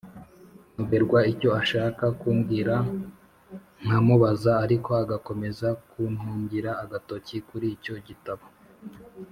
nyoberwa 0.73 1.19
icyo 1.31 1.49
ashaka 1.61 2.05
kumbwira 2.19 2.75
nkamubaza 3.81 4.51
ariko 4.65 4.89
agakomeza 5.03 5.67
kuntungira 5.89 6.71
agatoki 6.83 7.35
kuricyo 7.47 7.95
gitabo, 8.09 8.45